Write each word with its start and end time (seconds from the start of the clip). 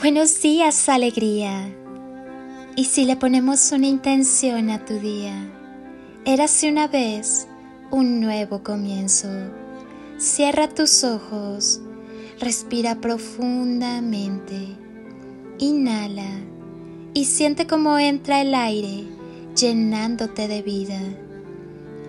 Buenos 0.00 0.40
días, 0.40 0.88
alegría. 0.88 1.68
Y 2.74 2.86
si 2.86 3.04
le 3.04 3.16
ponemos 3.16 3.70
una 3.70 3.86
intención 3.86 4.70
a 4.70 4.82
tu 4.84 4.94
día, 4.98 5.34
érase 6.24 6.70
una 6.70 6.88
vez 6.88 7.46
un 7.90 8.20
nuevo 8.20 8.62
comienzo. 8.62 9.28
Cierra 10.16 10.68
tus 10.68 11.04
ojos, 11.04 11.82
respira 12.38 12.94
profundamente, 13.02 14.74
inhala 15.58 16.30
y 17.12 17.26
siente 17.26 17.66
cómo 17.66 17.98
entra 17.98 18.40
el 18.40 18.54
aire 18.54 19.04
llenándote 19.54 20.48
de 20.48 20.62
vida. 20.62 21.00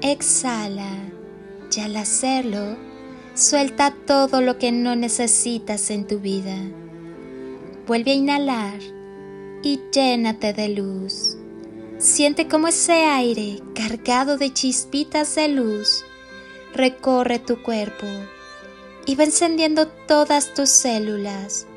Exhala 0.02 0.96
y 1.76 1.82
al 1.82 1.96
hacerlo, 1.96 2.76
suelta 3.34 3.96
todo 4.06 4.42
lo 4.42 4.58
que 4.58 4.72
no 4.72 4.96
necesitas 4.96 5.90
en 5.90 6.06
tu 6.06 6.20
vida. 6.20 6.58
Vuelve 7.88 8.12
a 8.12 8.16
inhalar 8.16 8.80
y 9.64 9.80
llénate 9.94 10.54
de 10.54 10.70
luz. 10.70 11.38
Siente 11.98 12.48
cómo 12.48 12.68
ese 12.68 13.04
aire 13.06 13.60
cargado 13.76 14.38
de 14.38 14.52
chispitas 14.52 15.36
de 15.36 15.48
luz 15.50 16.04
recorre 16.74 17.40
tu 17.40 17.62
cuerpo 17.62 18.08
y 19.06 19.16
va 19.16 19.24
encendiendo 19.24 19.88
todas 19.88 20.54
tus 20.54 20.70
células 20.70 21.68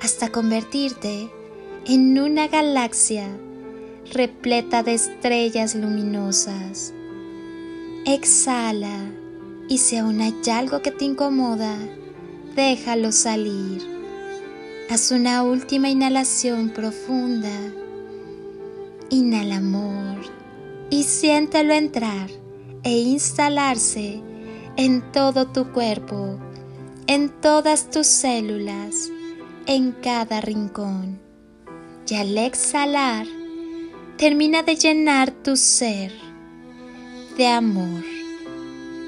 hasta 0.00 0.30
convertirte 0.30 1.30
en 1.86 2.18
una 2.18 2.48
galaxia 2.48 3.28
repleta 4.12 4.82
de 4.82 4.94
estrellas 4.94 5.74
luminosas. 5.74 6.92
Exhala 8.06 9.23
y 9.68 9.78
si 9.78 9.96
aún 9.96 10.20
hay 10.20 10.34
algo 10.52 10.82
que 10.82 10.90
te 10.90 11.04
incomoda, 11.04 11.76
déjalo 12.54 13.12
salir. 13.12 13.82
Haz 14.90 15.10
una 15.10 15.42
última 15.42 15.88
inhalación 15.88 16.70
profunda. 16.70 17.50
Inhala 19.10 19.56
amor 19.56 20.20
y 20.90 21.04
siéntelo 21.04 21.72
entrar 21.72 22.28
e 22.82 22.98
instalarse 22.98 24.22
en 24.76 25.00
todo 25.12 25.46
tu 25.46 25.72
cuerpo, 25.72 26.38
en 27.06 27.30
todas 27.40 27.90
tus 27.90 28.06
células, 28.06 29.10
en 29.66 29.92
cada 29.92 30.40
rincón. 30.40 31.20
Y 32.06 32.14
al 32.16 32.36
exhalar, 32.36 33.26
termina 34.18 34.62
de 34.62 34.76
llenar 34.76 35.30
tu 35.30 35.56
ser 35.56 36.12
de 37.38 37.46
amor. 37.46 38.13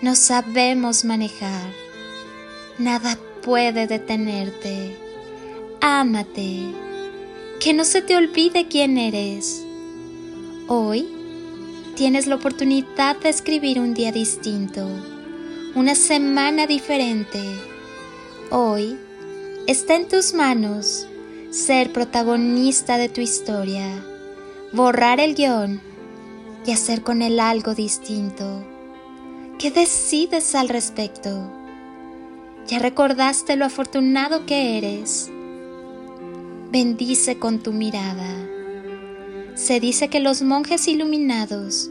no 0.00 0.14
sabemos 0.14 1.04
manejar. 1.04 1.72
Nada 2.78 3.18
puede 3.42 3.86
detenerte. 3.88 4.96
Ámate, 5.80 6.60
que 7.60 7.72
no 7.74 7.84
se 7.84 8.02
te 8.02 8.16
olvide 8.16 8.68
quién 8.68 8.96
eres. 8.96 9.64
Hoy 10.68 11.08
tienes 11.96 12.28
la 12.28 12.36
oportunidad 12.36 13.16
de 13.16 13.28
escribir 13.28 13.80
un 13.80 13.94
día 13.94 14.12
distinto, 14.12 14.86
una 15.74 15.96
semana 15.96 16.68
diferente. 16.68 17.42
Hoy 18.50 18.96
está 19.66 19.96
en 19.96 20.06
tus 20.06 20.32
manos 20.32 21.08
ser 21.50 21.92
protagonista 21.92 22.98
de 22.98 23.08
tu 23.08 23.20
historia, 23.20 24.04
borrar 24.72 25.18
el 25.18 25.34
guion 25.34 25.80
y 26.64 26.70
hacer 26.70 27.02
con 27.02 27.22
él 27.22 27.40
algo 27.40 27.74
distinto. 27.74 28.77
¿Qué 29.58 29.72
decides 29.72 30.54
al 30.54 30.68
respecto? 30.68 31.50
¿Ya 32.68 32.78
recordaste 32.78 33.56
lo 33.56 33.64
afortunado 33.64 34.46
que 34.46 34.78
eres? 34.78 35.32
Bendice 36.70 37.40
con 37.40 37.58
tu 37.58 37.72
mirada. 37.72 38.36
Se 39.56 39.80
dice 39.80 40.06
que 40.06 40.20
los 40.20 40.42
monjes 40.42 40.86
iluminados 40.86 41.90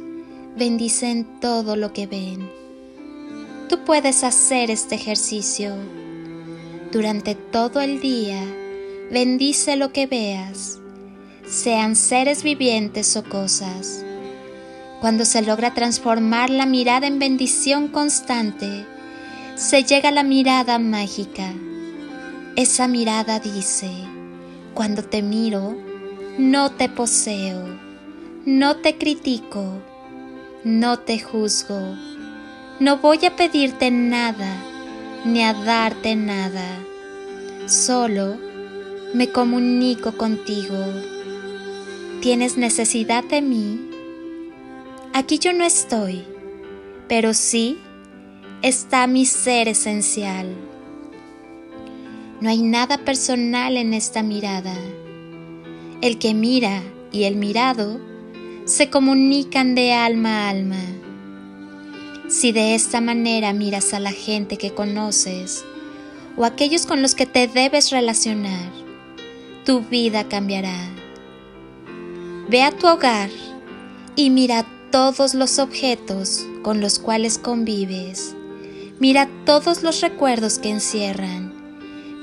bendicen 0.56 1.27
todo 1.41 1.75
lo 1.75 1.91
que 1.91 2.07
ven. 2.07 2.50
Tú 3.67 3.83
puedes 3.83 4.23
hacer 4.23 4.72
este 4.72 4.95
ejercicio. 4.95 5.75
Durante 6.94 7.35
todo 7.35 7.81
el 7.81 8.00
día, 8.00 8.41
bendice 9.11 9.75
lo 9.75 9.91
que 9.91 10.07
veas, 10.07 10.79
sean 11.45 11.97
seres 11.97 12.44
vivientes 12.44 13.17
o 13.17 13.25
cosas. 13.25 14.06
Cuando 14.99 15.25
se 15.25 15.43
logra 15.43 15.73
transformar 15.73 16.49
la 16.49 16.65
mirada 16.65 17.05
en 17.05 17.19
bendición 17.19 17.87
constante, 17.87 18.85
se 19.55 19.83
llega 19.83 20.09
a 20.09 20.11
la 20.11 20.23
mirada 20.23 20.79
mágica. 20.79 21.53
Esa 22.55 22.87
mirada 22.87 23.39
dice, 23.39 23.91
cuando 24.73 25.03
te 25.03 25.21
miro, 25.21 25.77
no 26.39 26.71
te 26.71 26.89
poseo, 26.89 27.63
no 28.45 28.77
te 28.77 28.97
critico, 28.97 29.81
no 30.63 30.97
te 30.97 31.19
juzgo, 31.19 31.95
no 32.79 32.97
voy 32.97 33.23
a 33.25 33.35
pedirte 33.35 33.91
nada, 33.91 34.51
ni 35.25 35.43
a 35.43 35.53
darte 35.53 36.15
nada, 36.15 36.65
solo 37.67 38.37
me 39.13 39.31
comunico 39.31 40.17
contigo. 40.17 40.77
¿Tienes 42.21 42.57
necesidad 42.57 43.23
de 43.23 43.41
mí? 43.41 43.86
Aquí 45.17 45.39
yo 45.39 45.51
no 45.51 45.63
estoy, 45.63 46.23
pero 47.09 47.33
sí 47.33 47.79
está 48.61 49.07
mi 49.07 49.25
ser 49.25 49.67
esencial. 49.67 50.55
No 52.39 52.51
hay 52.51 52.61
nada 52.61 53.00
personal 53.00 53.77
en 53.77 53.95
esta 53.95 54.22
mirada. 54.22 54.75
El 56.01 56.19
que 56.19 56.35
mira 56.35 56.83
y 57.11 57.23
el 57.23 57.35
mirado 57.35 58.00
se 58.66 58.91
comunican 58.91 59.73
de 59.73 59.91
alma 59.91 60.29
a 60.29 60.50
alma. 60.50 60.83
Si 62.29 62.51
de 62.51 62.75
esta 62.75 63.01
manera 63.01 63.53
miras 63.53 63.95
a 63.95 64.00
la 64.00 64.11
gente 64.11 64.57
que 64.57 64.75
conoces 64.75 65.66
o 66.35 66.45
aquellos 66.45 66.85
con 66.85 67.01
los 67.01 67.16
que 67.16 67.25
te 67.25 67.47
debes 67.47 67.89
relacionar, 67.89 68.72
tu 69.66 69.81
vida 69.81 70.29
cambiará. 70.29 70.77
Ve 72.50 72.61
a 72.61 72.72
tu 72.72 72.85
hogar 72.85 73.31
y 74.16 74.29
mira 74.29 74.63
todos 74.91 75.33
los 75.33 75.59
objetos 75.59 76.45
con 76.63 76.81
los 76.81 76.99
cuales 76.99 77.37
convives 77.37 78.35
Mira 78.99 79.29
todos 79.45 79.83
los 79.83 80.01
recuerdos 80.01 80.57
que 80.57 80.71
encierran. 80.71 81.53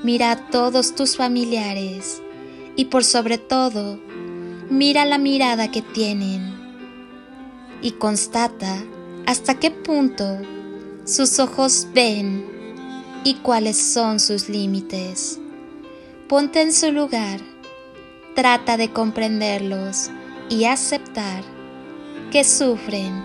Mira 0.03 0.31
a 0.31 0.49
todos 0.49 0.93
tus 0.93 1.15
familiares. 1.15 2.21
Y 2.75 2.85
por 2.85 3.05
sobre 3.05 3.37
todo, 3.37 3.97
mira 4.69 5.05
la 5.05 5.17
mirada 5.17 5.71
que 5.71 5.81
tienen. 5.81 6.53
Y 7.81 7.91
constata 7.91 8.83
hasta 9.25 9.57
qué 9.57 9.71
punto 9.71 10.41
sus 11.05 11.39
ojos 11.39 11.87
ven 11.93 12.45
y 13.23 13.35
cuáles 13.35 13.77
son 13.77 14.19
sus 14.19 14.49
límites. 14.49 15.39
Ponte 16.27 16.61
en 16.61 16.73
su 16.73 16.91
lugar. 16.91 17.39
Trata 18.35 18.75
de 18.75 18.91
comprenderlos 18.91 20.09
y 20.49 20.65
aceptar 20.65 21.54
que 22.35 22.43
sufren 22.43 23.23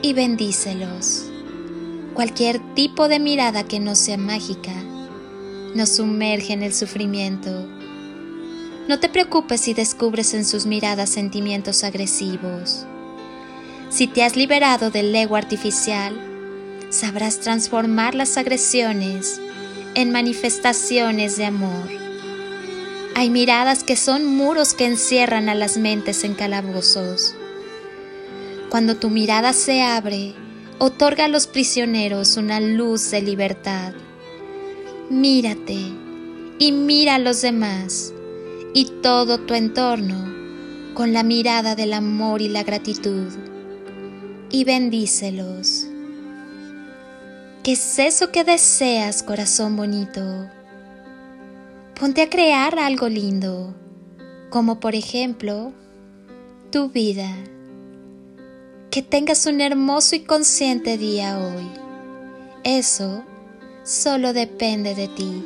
y 0.00 0.12
bendícelos. 0.12 1.24
Cualquier 2.14 2.60
tipo 2.76 3.08
de 3.08 3.18
mirada 3.18 3.64
que 3.64 3.80
no 3.80 3.96
sea 3.96 4.16
mágica 4.16 4.74
nos 5.74 5.88
sumerge 5.88 6.52
en 6.52 6.62
el 6.62 6.72
sufrimiento. 6.72 7.68
No 8.86 9.00
te 9.00 9.08
preocupes 9.08 9.62
si 9.62 9.74
descubres 9.74 10.34
en 10.34 10.44
sus 10.44 10.66
miradas 10.66 11.10
sentimientos 11.10 11.82
agresivos. 11.82 12.86
Si 13.90 14.06
te 14.06 14.22
has 14.22 14.36
liberado 14.36 14.92
del 14.92 15.12
ego 15.12 15.34
artificial, 15.34 16.14
sabrás 16.90 17.40
transformar 17.40 18.14
las 18.14 18.36
agresiones 18.36 19.40
en 19.96 20.12
manifestaciones 20.12 21.36
de 21.38 21.46
amor. 21.46 21.88
Hay 23.16 23.30
miradas 23.30 23.82
que 23.82 23.96
son 23.96 24.26
muros 24.26 24.74
que 24.74 24.86
encierran 24.86 25.48
a 25.48 25.56
las 25.56 25.76
mentes 25.76 26.22
en 26.22 26.34
calabozos. 26.34 27.34
Cuando 28.76 28.98
tu 28.98 29.08
mirada 29.08 29.54
se 29.54 29.80
abre, 29.80 30.34
otorga 30.78 31.24
a 31.24 31.28
los 31.28 31.46
prisioneros 31.46 32.36
una 32.36 32.60
luz 32.60 33.10
de 33.10 33.22
libertad. 33.22 33.94
Mírate 35.08 35.78
y 36.58 36.72
mira 36.72 37.14
a 37.14 37.18
los 37.18 37.40
demás 37.40 38.12
y 38.74 38.84
todo 39.02 39.38
tu 39.38 39.54
entorno 39.54 40.92
con 40.92 41.14
la 41.14 41.22
mirada 41.22 41.74
del 41.74 41.94
amor 41.94 42.42
y 42.42 42.48
la 42.48 42.64
gratitud 42.64 43.32
y 44.50 44.64
bendícelos. 44.64 45.86
¿Qué 47.64 47.72
es 47.72 47.98
eso 47.98 48.30
que 48.30 48.44
deseas, 48.44 49.22
corazón 49.22 49.74
bonito? 49.76 50.50
Ponte 51.98 52.20
a 52.20 52.28
crear 52.28 52.78
algo 52.78 53.08
lindo, 53.08 53.74
como 54.50 54.80
por 54.80 54.94
ejemplo 54.94 55.72
tu 56.70 56.90
vida. 56.90 57.34
Que 58.96 59.02
tengas 59.02 59.44
un 59.44 59.60
hermoso 59.60 60.16
y 60.16 60.20
consciente 60.20 60.96
día 60.96 61.38
hoy. 61.38 61.68
Eso 62.64 63.24
solo 63.84 64.32
depende 64.32 64.94
de 64.94 65.06
ti. 65.08 65.44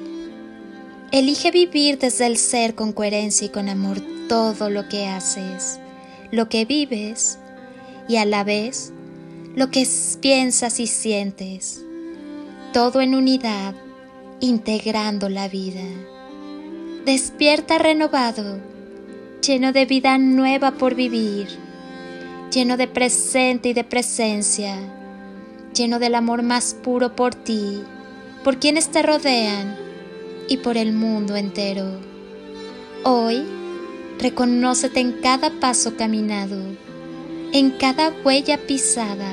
Elige 1.10 1.50
vivir 1.50 1.98
desde 1.98 2.26
el 2.26 2.36
ser 2.36 2.76
con 2.76 2.92
coherencia 2.92 3.48
y 3.48 3.50
con 3.50 3.68
amor 3.68 4.00
todo 4.28 4.70
lo 4.70 4.88
que 4.88 5.08
haces, 5.08 5.80
lo 6.30 6.48
que 6.48 6.64
vives 6.64 7.40
y 8.06 8.18
a 8.18 8.24
la 8.24 8.44
vez 8.44 8.92
lo 9.56 9.72
que 9.72 9.84
piensas 10.20 10.78
y 10.78 10.86
sientes 10.86 11.84
todo 12.72 13.00
en 13.00 13.16
unidad, 13.16 13.74
integrando 14.38 15.28
la 15.28 15.48
vida. 15.48 15.82
Despierta 17.04 17.78
renovado, 17.78 18.60
lleno 19.44 19.72
de 19.72 19.86
vida 19.86 20.18
nueva 20.18 20.70
por 20.70 20.94
vivir, 20.94 21.48
lleno 22.50 22.76
de 22.76 22.88
presente 22.88 23.68
y 23.68 23.72
de 23.72 23.84
presencia, 23.84 24.76
lleno 25.74 25.98
del 25.98 26.16
amor 26.16 26.42
más 26.42 26.74
puro 26.74 27.14
por 27.14 27.34
ti, 27.34 27.82
por 28.42 28.58
quienes 28.58 28.88
te 28.88 29.02
rodean 29.02 29.76
y 30.48 30.56
por 30.56 30.76
el 30.76 30.92
mundo 30.92 31.36
entero. 31.36 32.00
Hoy, 33.04 33.44
reconócete 34.18 35.00
en 35.00 35.12
cada 35.12 35.50
paso 35.60 35.96
caminado, 35.96 36.58
en 37.52 37.70
cada 37.70 38.12
huella 38.24 38.58
pisada, 38.58 39.32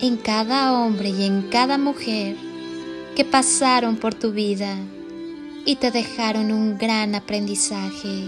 en 0.00 0.16
cada 0.16 0.72
hombre 0.72 1.10
y 1.10 1.24
en 1.24 1.42
cada 1.42 1.76
mujer 1.76 2.36
que 3.14 3.24
pasaron 3.24 3.96
por 3.96 4.14
tu 4.14 4.32
vida 4.32 4.74
y 5.64 5.76
te 5.76 5.90
dejaron 5.90 6.50
un 6.50 6.78
gran 6.78 7.14
aprendizaje. 7.14 8.24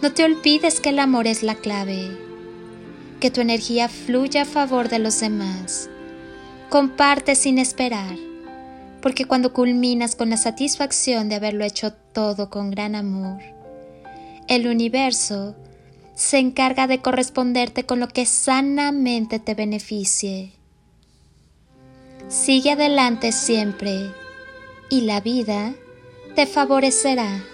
No 0.00 0.12
te 0.12 0.24
olvides 0.24 0.80
que 0.80 0.90
el 0.90 1.00
amor 1.00 1.26
es 1.26 1.42
la 1.42 1.56
clave, 1.56 2.27
que 3.18 3.30
tu 3.30 3.40
energía 3.40 3.88
fluya 3.88 4.42
a 4.42 4.46
favor 4.46 4.88
de 4.88 4.98
los 4.98 5.20
demás. 5.20 5.90
Comparte 6.68 7.34
sin 7.34 7.58
esperar, 7.58 8.16
porque 9.00 9.24
cuando 9.24 9.52
culminas 9.52 10.16
con 10.16 10.30
la 10.30 10.36
satisfacción 10.36 11.28
de 11.28 11.36
haberlo 11.36 11.64
hecho 11.64 11.92
todo 11.92 12.50
con 12.50 12.70
gran 12.70 12.94
amor, 12.94 13.40
el 14.48 14.66
universo 14.66 15.56
se 16.14 16.38
encarga 16.38 16.86
de 16.86 17.00
corresponderte 17.00 17.84
con 17.84 18.00
lo 18.00 18.08
que 18.08 18.26
sanamente 18.26 19.38
te 19.38 19.54
beneficie. 19.54 20.52
Sigue 22.28 22.72
adelante 22.72 23.32
siempre 23.32 24.10
y 24.90 25.02
la 25.02 25.20
vida 25.20 25.74
te 26.34 26.46
favorecerá. 26.46 27.44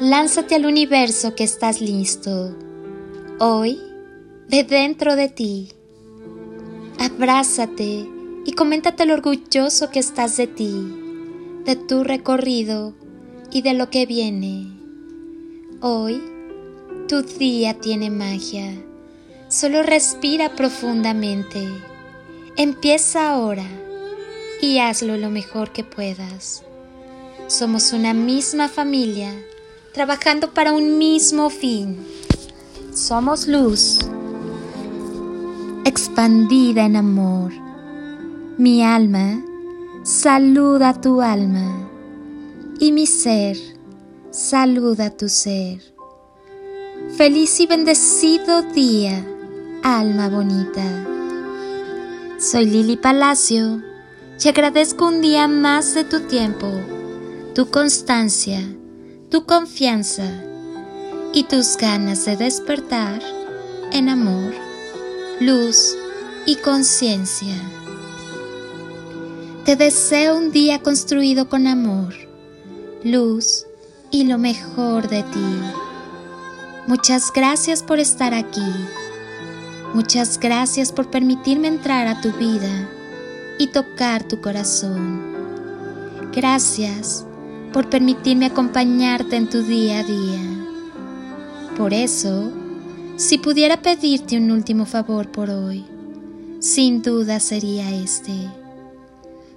Lánzate 0.00 0.54
al 0.54 0.66
universo 0.66 1.34
que 1.34 1.44
estás 1.44 1.80
listo. 1.80 2.67
Hoy, 3.40 3.80
ve 4.48 4.64
dentro 4.64 5.14
de 5.14 5.28
ti. 5.28 5.68
Abrázate 6.98 8.04
y 8.44 8.52
coméntate 8.56 9.06
lo 9.06 9.14
orgulloso 9.14 9.90
que 9.90 10.00
estás 10.00 10.36
de 10.36 10.48
ti, 10.48 10.72
de 11.64 11.76
tu 11.76 12.02
recorrido 12.02 12.94
y 13.52 13.62
de 13.62 13.74
lo 13.74 13.90
que 13.90 14.06
viene. 14.06 14.66
Hoy, 15.80 16.20
tu 17.06 17.22
día 17.22 17.74
tiene 17.74 18.10
magia. 18.10 18.74
Solo 19.46 19.84
respira 19.84 20.56
profundamente. 20.56 21.64
Empieza 22.56 23.30
ahora 23.30 23.68
y 24.60 24.80
hazlo 24.80 25.16
lo 25.16 25.30
mejor 25.30 25.70
que 25.70 25.84
puedas. 25.84 26.64
Somos 27.46 27.92
una 27.92 28.14
misma 28.14 28.68
familia, 28.68 29.32
trabajando 29.92 30.54
para 30.54 30.72
un 30.72 30.98
mismo 30.98 31.50
fin. 31.50 32.17
Somos 32.98 33.46
luz, 33.46 34.00
expandida 35.84 36.84
en 36.84 36.96
amor. 36.96 37.52
Mi 38.58 38.82
alma 38.82 39.40
saluda 40.02 40.88
a 40.88 41.00
tu 41.00 41.20
alma 41.20 41.88
y 42.80 42.90
mi 42.90 43.06
ser 43.06 43.56
saluda 44.32 45.10
tu 45.10 45.28
ser. 45.28 45.80
Feliz 47.16 47.60
y 47.60 47.68
bendecido 47.68 48.62
día, 48.62 49.24
alma 49.84 50.28
bonita. 50.28 51.06
Soy 52.40 52.66
Lili 52.66 52.96
Palacio 52.96 53.80
y 54.42 54.48
agradezco 54.48 55.06
un 55.06 55.22
día 55.22 55.46
más 55.46 55.94
de 55.94 56.02
tu 56.02 56.22
tiempo, 56.22 56.66
tu 57.54 57.70
constancia, 57.70 58.60
tu 59.30 59.46
confianza 59.46 60.47
y 61.32 61.44
tus 61.44 61.76
ganas 61.76 62.24
de 62.24 62.36
despertar 62.36 63.20
en 63.92 64.08
amor, 64.08 64.52
luz 65.40 65.96
y 66.46 66.56
conciencia. 66.56 67.54
Te 69.64 69.76
deseo 69.76 70.36
un 70.36 70.50
día 70.50 70.80
construido 70.80 71.48
con 71.48 71.66
amor, 71.66 72.14
luz 73.04 73.66
y 74.10 74.24
lo 74.24 74.38
mejor 74.38 75.08
de 75.08 75.22
ti. 75.22 75.60
Muchas 76.86 77.30
gracias 77.32 77.82
por 77.82 77.98
estar 77.98 78.32
aquí. 78.32 78.72
Muchas 79.92 80.40
gracias 80.40 80.92
por 80.92 81.10
permitirme 81.10 81.68
entrar 81.68 82.06
a 82.06 82.20
tu 82.20 82.32
vida 82.32 82.88
y 83.58 83.66
tocar 83.68 84.22
tu 84.22 84.40
corazón. 84.40 85.20
Gracias 86.32 87.26
por 87.72 87.90
permitirme 87.90 88.46
acompañarte 88.46 89.36
en 89.36 89.50
tu 89.50 89.62
día 89.62 90.00
a 90.00 90.04
día. 90.04 90.57
Por 91.78 91.94
eso, 91.94 92.50
si 93.14 93.38
pudiera 93.38 93.80
pedirte 93.80 94.36
un 94.36 94.50
último 94.50 94.84
favor 94.84 95.30
por 95.30 95.48
hoy, 95.48 95.86
sin 96.58 97.02
duda 97.02 97.38
sería 97.38 97.88
este. 97.94 98.34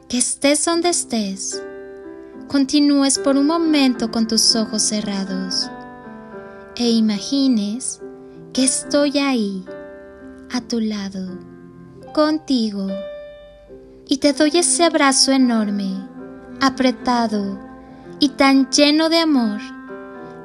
Que 0.07 0.19
estés 0.19 0.63
donde 0.63 0.89
estés 0.89 1.59
continúes 2.47 3.17
por 3.17 3.37
un 3.37 3.47
momento 3.47 4.11
con 4.11 4.27
tus 4.27 4.55
ojos 4.55 4.83
cerrados 4.83 5.71
e 6.75 6.91
imagines 6.91 7.99
que 8.53 8.65
estoy 8.65 9.17
ahí, 9.17 9.65
a 10.51 10.61
tu 10.61 10.79
lado, 10.79 11.39
contigo, 12.13 12.87
y 14.07 14.17
te 14.17 14.33
doy 14.33 14.51
ese 14.53 14.83
abrazo 14.83 15.31
enorme, 15.31 16.07
apretado 16.59 17.57
y 18.19 18.29
tan 18.29 18.69
lleno 18.69 19.09
de 19.09 19.17
amor 19.17 19.80